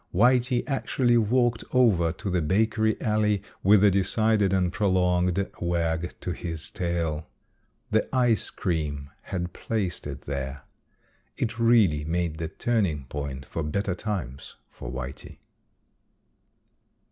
Whitey 0.11 0.63
actually 0.67 1.15
walked 1.19 1.63
over 1.73 2.11
to 2.11 2.31
the 2.31 2.41
bakery 2.41 2.99
alley 2.99 3.43
with 3.61 3.83
a 3.83 3.91
decided 3.91 4.51
and 4.51 4.73
prolonged 4.73 5.47
wag 5.59 6.15
to 6.21 6.31
his 6.31 6.71
tail. 6.71 7.27
The 7.91 8.09
ice 8.11 8.49
cream 8.49 9.11
had 9.21 9.53
placed 9.53 10.07
it 10.07 10.21
there. 10.21 10.63
It 11.37 11.59
really 11.59 12.03
made 12.03 12.39
the 12.39 12.47
turning 12.47 13.05
point 13.09 13.45
for 13.45 13.61
better 13.61 13.93
times 13.93 14.55
for 14.71 14.89
Whitey. 14.91 15.37